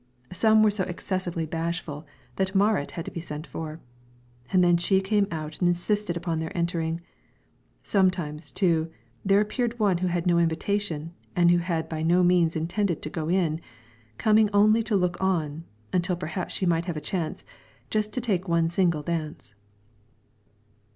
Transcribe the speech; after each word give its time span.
Some 0.31 0.63
were 0.63 0.71
so 0.71 0.83
excessively 0.85 1.45
bashful 1.45 2.07
that 2.37 2.55
Marit 2.55 2.89
had 2.97 3.05
to 3.05 3.11
be 3.11 3.19
sent 3.19 3.45
for, 3.45 3.79
and 4.51 4.63
then 4.63 4.75
she 4.75 4.99
came 4.99 5.27
out 5.29 5.59
and 5.59 5.67
insisted 5.67 6.17
upon 6.17 6.39
their 6.39 6.57
entering. 6.57 7.01
Sometimes, 7.83 8.51
too, 8.51 8.89
there 9.23 9.39
appeared 9.39 9.77
one 9.77 9.99
who 9.99 10.07
had 10.07 10.23
had 10.23 10.25
no 10.25 10.39
invitation 10.39 11.13
and 11.35 11.51
who 11.51 11.59
had 11.59 11.87
by 11.87 12.01
no 12.01 12.23
means 12.23 12.55
intended 12.55 13.03
to 13.03 13.11
go 13.11 13.29
in, 13.29 13.61
coming 14.17 14.49
only 14.53 14.81
to 14.81 14.95
look 14.95 15.21
on, 15.21 15.65
until 15.93 16.15
perhaps 16.15 16.51
she 16.55 16.65
might 16.65 16.85
have 16.85 16.97
a 16.97 16.99
chance 16.99 17.43
just 17.91 18.11
to 18.13 18.21
take 18.21 18.47
one 18.47 18.69
single 18.69 19.03
dance. 19.03 19.53